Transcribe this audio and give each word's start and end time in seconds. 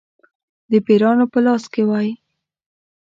د 0.71 0.73
پیرانو 0.85 1.25
په 1.33 1.39
لاس 1.45 1.63
کې 1.73 1.83
وای. 1.89 2.09